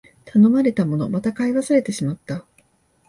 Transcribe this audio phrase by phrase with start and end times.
[0.25, 2.43] 頼まれたもの、また買い忘れてしまった